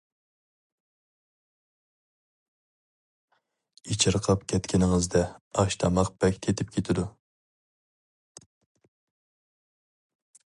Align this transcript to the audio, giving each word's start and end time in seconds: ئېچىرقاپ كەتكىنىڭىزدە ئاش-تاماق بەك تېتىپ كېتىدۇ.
ئېچىرقاپ 3.95 4.47
كەتكىنىڭىزدە 4.53 5.23
ئاش-تاماق 5.65 6.11
بەك 6.25 6.41
تېتىپ 6.47 6.73
كېتىدۇ. 6.77 7.07